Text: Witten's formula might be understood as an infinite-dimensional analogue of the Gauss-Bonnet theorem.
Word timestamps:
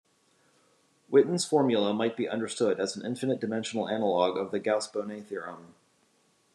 Witten's 1.11 1.45
formula 1.45 1.93
might 1.93 2.17
be 2.17 2.27
understood 2.27 2.79
as 2.79 2.95
an 2.97 3.05
infinite-dimensional 3.05 3.87
analogue 3.87 4.35
of 4.35 4.49
the 4.49 4.57
Gauss-Bonnet 4.57 5.27
theorem. 5.27 5.75